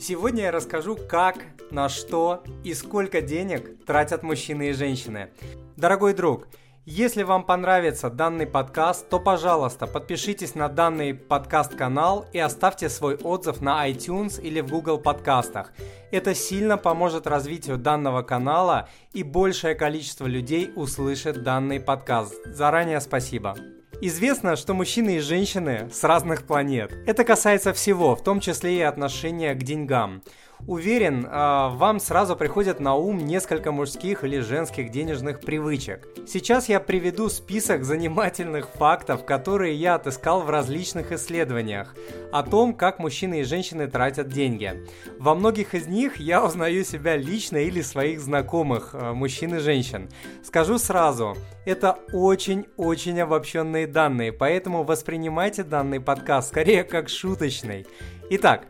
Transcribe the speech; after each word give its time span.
Сегодня 0.00 0.44
я 0.44 0.50
расскажу, 0.50 0.96
как, 0.96 1.36
на 1.70 1.90
что 1.90 2.42
и 2.64 2.72
сколько 2.72 3.20
денег 3.20 3.84
тратят 3.84 4.22
мужчины 4.22 4.70
и 4.70 4.72
женщины. 4.72 5.28
Дорогой 5.76 6.14
друг, 6.14 6.48
если 6.86 7.22
вам 7.22 7.44
понравится 7.44 8.08
данный 8.08 8.46
подкаст, 8.46 9.10
то, 9.10 9.20
пожалуйста, 9.20 9.86
подпишитесь 9.86 10.54
на 10.54 10.68
данный 10.68 11.12
подкаст-канал 11.12 12.24
и 12.32 12.38
оставьте 12.38 12.88
свой 12.88 13.16
отзыв 13.16 13.60
на 13.60 13.86
iTunes 13.90 14.40
или 14.40 14.62
в 14.62 14.70
Google 14.70 14.96
подкастах. 14.96 15.70
Это 16.10 16.34
сильно 16.34 16.78
поможет 16.78 17.26
развитию 17.26 17.76
данного 17.76 18.22
канала 18.22 18.88
и 19.12 19.22
большее 19.22 19.74
количество 19.74 20.26
людей 20.26 20.72
услышит 20.74 21.42
данный 21.42 21.78
подкаст. 21.78 22.34
Заранее 22.46 23.02
спасибо. 23.02 23.54
Известно, 24.02 24.56
что 24.56 24.72
мужчины 24.72 25.16
и 25.16 25.20
женщины 25.20 25.90
с 25.92 26.04
разных 26.04 26.46
планет. 26.46 26.90
Это 27.06 27.22
касается 27.22 27.74
всего, 27.74 28.16
в 28.16 28.24
том 28.24 28.40
числе 28.40 28.78
и 28.78 28.80
отношения 28.80 29.52
к 29.52 29.62
деньгам. 29.62 30.22
Уверен, 30.66 31.26
а, 31.28 31.70
вам 31.70 31.98
сразу 32.00 32.36
приходит 32.36 32.80
на 32.80 32.94
ум 32.94 33.18
несколько 33.18 33.72
мужских 33.72 34.24
или 34.24 34.40
женских 34.40 34.90
денежных 34.90 35.40
привычек. 35.40 36.06
Сейчас 36.26 36.68
я 36.68 36.80
приведу 36.80 37.28
список 37.28 37.84
занимательных 37.84 38.68
фактов, 38.68 39.24
которые 39.24 39.74
я 39.74 39.94
отыскал 39.94 40.42
в 40.42 40.50
различных 40.50 41.12
исследованиях 41.12 41.94
о 42.30 42.42
том, 42.42 42.74
как 42.74 42.98
мужчины 42.98 43.40
и 43.40 43.44
женщины 43.44 43.86
тратят 43.88 44.28
деньги. 44.28 44.86
Во 45.18 45.34
многих 45.34 45.74
из 45.74 45.86
них 45.86 46.18
я 46.18 46.44
узнаю 46.44 46.84
себя 46.84 47.16
лично 47.16 47.56
или 47.56 47.80
своих 47.80 48.20
знакомых, 48.20 48.90
а, 48.92 49.14
мужчин 49.14 49.54
и 49.54 49.58
женщин. 49.58 50.08
Скажу 50.44 50.78
сразу, 50.78 51.36
это 51.64 51.98
очень-очень 52.12 53.20
обобщенные 53.20 53.86
данные, 53.86 54.32
поэтому 54.32 54.84
воспринимайте 54.84 55.64
данный 55.64 56.00
подкаст 56.00 56.48
скорее 56.48 56.84
как 56.84 57.08
шуточный. 57.08 57.86
Итак, 58.30 58.66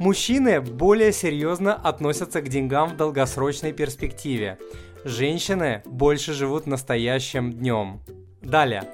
Мужчины 0.00 0.62
более 0.62 1.12
серьезно 1.12 1.74
относятся 1.74 2.40
к 2.40 2.48
деньгам 2.48 2.88
в 2.88 2.96
долгосрочной 2.96 3.74
перспективе. 3.74 4.58
Женщины 5.04 5.82
больше 5.84 6.32
живут 6.32 6.66
настоящим 6.66 7.52
днем. 7.52 8.00
Далее. 8.40 8.84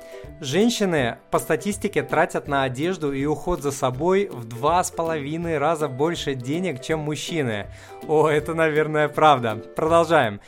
Женщины 0.41 1.19
по 1.31 1.39
статистике 1.39 2.03
тратят 2.03 2.49
на 2.49 2.65
одежду 2.65 3.13
и 3.13 3.25
уход 3.25 3.63
за 3.63 3.71
собой 3.71 4.29
в 4.33 4.47
два 4.47 4.83
с 4.83 4.91
половиной 4.91 5.59
раза 5.59 5.87
больше 5.87 6.35
денег, 6.35 6.83
чем 6.83 6.99
мужчины. 6.99 7.69
О, 8.09 8.27
это, 8.27 8.55
наверное, 8.55 9.09
правда. 9.09 9.63
Продолжаем. 9.77 10.41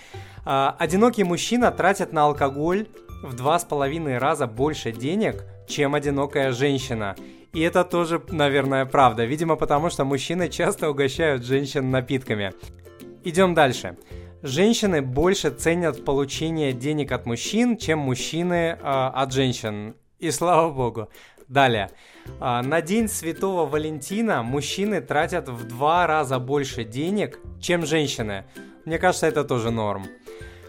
А, 0.45 0.75
одинокий 0.77 1.23
мужчина 1.23 1.71
тратит 1.71 2.13
на 2.13 2.25
алкоголь 2.25 2.89
в 3.23 3.37
два 3.37 3.61
с 3.61 3.65
половиной 3.65 4.19
раза 4.19 4.49
больше 4.49 4.91
денег, 4.91 5.45
чем 5.69 5.95
одинокая 5.95 6.53
женщина. 6.53 7.15
И 7.53 7.61
это 7.61 7.85
тоже, 7.85 8.23
наверное, 8.29 8.85
правда. 8.87 9.25
Видимо, 9.25 9.57
потому 9.57 9.91
что 9.91 10.05
мужчины 10.05 10.49
часто 10.49 10.91
угощают 10.91 11.45
женщин 11.45 11.91
напитками. 11.91 12.53
Идем 13.25 13.55
дальше. 13.55 13.97
Женщины 14.43 15.03
больше 15.03 15.51
ценят 15.51 16.05
получение 16.05 16.73
денег 16.73 17.13
от 17.13 17.27
мужчин, 17.27 17.77
чем 17.77 17.99
мужчины 17.99 18.53
э, 18.53 18.77
от 18.83 19.33
женщин. 19.33 19.97
И 20.19 20.31
слава 20.31 20.71
богу. 20.71 21.09
Далее. 21.49 21.91
А, 22.41 22.63
на 22.63 22.83
День 22.83 23.09
Святого 23.09 23.67
Валентина 23.67 24.43
мужчины 24.43 25.01
тратят 25.01 25.49
в 25.49 25.67
два 25.67 26.07
раза 26.07 26.39
больше 26.39 26.85
денег, 26.85 27.41
чем 27.61 27.87
женщины. 27.87 28.45
Мне 28.85 28.99
кажется, 28.99 29.27
это 29.27 29.45
тоже 29.45 29.71
норм. 29.71 30.07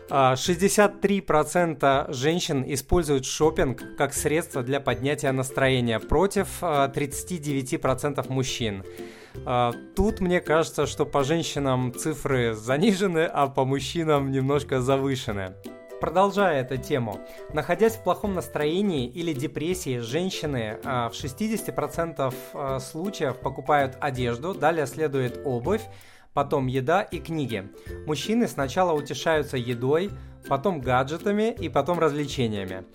63% 0.09 1.77
а, 1.81 2.07
женщин 2.11 2.63
используют 2.67 3.25
шопинг 3.25 3.83
как 3.97 4.13
средство 4.13 4.63
для 4.63 4.79
поднятия 4.79 5.31
настроения 5.31 5.99
против 5.99 6.61
39% 6.61 8.13
а, 8.17 8.33
мужчин. 8.33 8.83
А, 9.45 9.71
тут 9.95 10.19
мне 10.19 10.41
кажется, 10.41 10.87
что 10.87 11.05
по 11.05 11.23
женщинам 11.23 11.93
цифры 11.93 12.55
занижены, 12.55 13.25
а 13.31 13.47
по 13.47 13.65
мужчинам 13.65 14.31
немножко 14.31 14.81
завышены. 14.81 15.53
Продолжая 16.01 16.61
эту 16.61 16.77
тему, 16.77 17.19
находясь 17.53 17.95
в 17.95 18.03
плохом 18.03 18.33
настроении 18.33 19.05
или 19.05 19.33
депрессии, 19.33 19.99
женщины 19.99 20.79
в 20.81 21.11
60% 21.11 22.79
случаев 22.79 23.37
покупают 23.39 23.97
одежду, 23.99 24.53
далее 24.53 24.87
следует 24.87 25.41
обувь, 25.43 25.81
потом 26.33 26.67
еда 26.67 27.01
и 27.01 27.19
книги. 27.19 27.69
Мужчины 28.05 28.47
сначала 28.47 28.93
утешаются 28.93 29.57
едой, 29.57 30.09
потом 30.47 30.81
гаджетами 30.81 31.51
и 31.51 31.69
потом 31.69 31.99
развлечениями. 31.99 32.85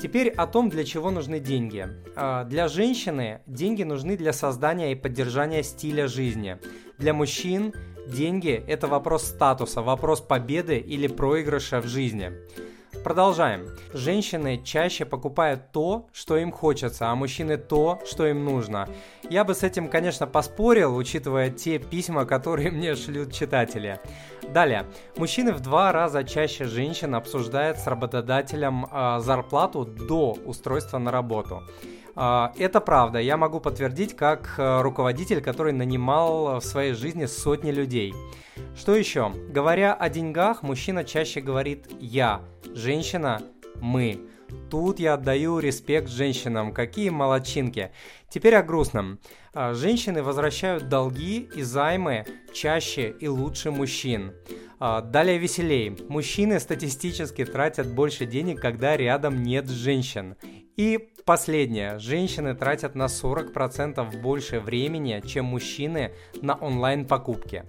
Теперь 0.00 0.28
о 0.28 0.46
том, 0.46 0.70
для 0.70 0.84
чего 0.84 1.10
нужны 1.10 1.38
деньги. 1.38 1.88
А, 2.16 2.44
для 2.44 2.68
женщины 2.68 3.40
деньги 3.46 3.84
нужны 3.84 4.16
для 4.16 4.32
создания 4.32 4.92
и 4.92 4.96
поддержания 4.96 5.62
стиля 5.62 6.08
жизни. 6.08 6.58
Для 6.98 7.14
мужчин 7.14 7.72
деньги– 8.06 8.62
это 8.68 8.86
вопрос 8.86 9.24
статуса, 9.24 9.82
вопрос 9.82 10.20
победы 10.20 10.78
или 10.78 11.06
проигрыша 11.06 11.80
в 11.80 11.86
жизни. 11.86 12.32
Продолжаем. 13.04 13.68
Женщины 13.92 14.62
чаще 14.64 15.04
покупают 15.04 15.72
то, 15.72 16.06
что 16.10 16.38
им 16.38 16.50
хочется, 16.50 17.10
а 17.10 17.14
мужчины 17.14 17.58
то, 17.58 18.00
что 18.06 18.26
им 18.26 18.46
нужно. 18.46 18.88
Я 19.28 19.44
бы 19.44 19.54
с 19.54 19.62
этим, 19.62 19.90
конечно, 19.90 20.26
поспорил, 20.26 20.96
учитывая 20.96 21.50
те 21.50 21.78
письма, 21.78 22.24
которые 22.24 22.70
мне 22.72 22.96
шлют 22.96 23.30
читатели. 23.30 24.00
Далее. 24.54 24.86
Мужчины 25.18 25.52
в 25.52 25.60
два 25.60 25.92
раза 25.92 26.24
чаще 26.24 26.64
женщин 26.64 27.14
обсуждают 27.14 27.76
с 27.76 27.86
работодателем 27.86 28.86
э, 28.90 29.20
зарплату 29.20 29.84
до 29.84 30.38
устройства 30.46 30.96
на 30.96 31.10
работу. 31.10 31.62
Э, 32.16 32.48
это 32.56 32.80
правда, 32.80 33.18
я 33.18 33.36
могу 33.36 33.60
подтвердить 33.60 34.16
как 34.16 34.54
э, 34.56 34.80
руководитель, 34.80 35.42
который 35.42 35.74
нанимал 35.74 36.58
в 36.58 36.64
своей 36.64 36.94
жизни 36.94 37.26
сотни 37.26 37.70
людей. 37.70 38.14
Что 38.74 38.94
еще? 38.94 39.30
Говоря 39.50 39.92
о 39.92 40.08
деньгах, 40.08 40.62
мужчина 40.62 41.04
чаще 41.04 41.42
говорит 41.42 41.86
«я», 42.00 42.40
женщина 42.74 43.42
«мы». 43.80 44.20
Тут 44.70 45.00
я 45.00 45.14
отдаю 45.14 45.58
респект 45.58 46.08
женщинам, 46.08 46.72
какие 46.72 47.08
молочинки. 47.08 47.90
Теперь 48.28 48.56
о 48.56 48.62
грустном. 48.62 49.18
А, 49.52 49.74
женщины 49.74 50.22
возвращают 50.22 50.88
долги 50.88 51.48
и 51.54 51.62
займы 51.62 52.24
чаще 52.52 53.14
и 53.18 53.28
лучше 53.28 53.70
мужчин. 53.70 54.32
А, 54.78 55.00
далее 55.00 55.38
веселей. 55.38 55.96
Мужчины 56.08 56.60
статистически 56.60 57.44
тратят 57.44 57.86
больше 57.92 58.26
денег, 58.26 58.60
когда 58.60 58.96
рядом 58.96 59.42
нет 59.42 59.68
женщин. 59.68 60.36
И 60.76 61.10
последнее. 61.24 61.98
Женщины 61.98 62.54
тратят 62.54 62.94
на 62.94 63.06
40% 63.06 64.20
больше 64.20 64.60
времени, 64.60 65.22
чем 65.24 65.46
мужчины 65.46 66.12
на 66.42 66.54
онлайн-покупки. 66.54 67.64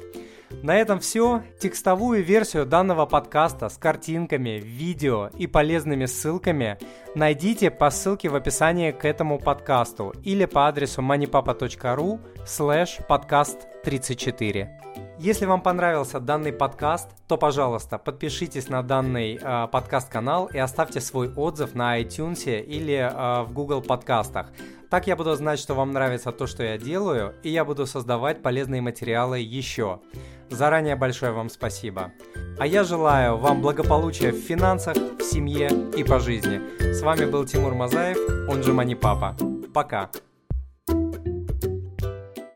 На 0.50 0.76
этом 0.76 1.00
все. 1.00 1.44
Текстовую 1.60 2.24
версию 2.24 2.66
данного 2.66 3.06
подкаста 3.06 3.70
с 3.70 3.78
картинками, 3.78 4.62
видео 4.64 5.30
и 5.38 5.48
полезными 5.48 6.06
ссылками 6.06 6.78
найдите 7.16 7.72
по 7.72 7.90
ссылке 7.90 8.30
в 8.30 8.36
описании 8.36 8.92
к 8.92 9.06
этому 9.06 9.40
подкасту 9.40 10.14
или 10.24 10.46
по 10.46 10.68
адресу 10.68 11.02
moneypapa.ru 11.02 12.20
slash 12.46 13.06
podcast 13.08 13.62
34. 13.84 14.82
Если 15.18 15.46
вам 15.46 15.62
понравился 15.62 16.20
данный 16.20 16.52
подкаст, 16.52 17.10
то, 17.28 17.38
пожалуйста, 17.38 17.98
подпишитесь 17.98 18.68
на 18.68 18.84
данный 18.84 19.40
э, 19.42 19.68
подкаст-канал 19.72 20.48
и 20.48 20.58
оставьте 20.58 21.00
свой 21.00 21.34
отзыв 21.34 21.74
на 21.74 22.02
iTunes 22.02 22.62
или 22.62 22.96
э, 22.96 23.44
в 23.44 23.54
Google 23.54 23.82
подкастах. 23.82 24.52
Так 24.90 25.08
я 25.08 25.16
буду 25.16 25.36
знать, 25.36 25.60
что 25.60 25.74
вам 25.74 25.92
нравится 25.92 26.32
то, 26.32 26.48
что 26.48 26.64
я 26.64 26.78
делаю, 26.78 27.34
и 27.44 27.50
я 27.50 27.66
буду 27.66 27.86
создавать 27.86 28.42
полезные 28.42 28.82
материалы 28.82 29.40
еще. 29.40 30.00
Заранее 30.50 30.96
большое 30.96 31.32
вам 31.32 31.50
спасибо. 31.50 32.12
А 32.60 32.68
я 32.68 32.84
желаю 32.84 33.38
вам 33.38 33.62
благополучия 33.62 34.32
в 34.32 34.38
финансах, 34.38 34.96
в 34.96 35.24
семье 35.24 35.70
и 35.98 36.04
по 36.04 36.20
жизни. 36.20 36.62
С 36.80 37.02
вами 37.02 37.26
был 37.26 37.46
Тимур 37.46 37.74
Мазаев, 37.74 38.18
он 38.50 38.64
же 38.64 38.74
Мани 38.74 38.96
Папа. 38.96 39.36
Пока. 39.74 40.12